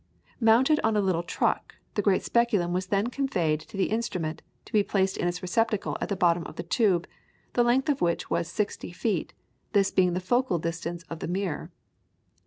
Mounted 0.39 0.79
on 0.83 0.97
a 0.97 0.99
little 0.99 1.21
truck, 1.21 1.75
the 1.93 2.01
great 2.01 2.23
speculum 2.23 2.73
was 2.73 2.87
then 2.87 3.05
conveyed 3.11 3.59
to 3.59 3.77
the 3.77 3.91
instrument, 3.91 4.41
to 4.65 4.73
be 4.73 4.81
placed 4.81 5.15
in 5.15 5.27
its 5.27 5.43
receptacle 5.43 5.95
at 6.01 6.09
the 6.09 6.15
bottom 6.15 6.43
of 6.47 6.55
the 6.55 6.63
tube, 6.63 7.05
the 7.53 7.61
length 7.63 7.87
of 7.87 8.01
which 8.01 8.27
was 8.27 8.47
sixty 8.47 8.91
feet, 8.91 9.31
this 9.73 9.91
being 9.91 10.13
the 10.13 10.19
focal 10.19 10.57
distance 10.57 11.03
of 11.03 11.19
the 11.19 11.27
mirror. 11.27 11.69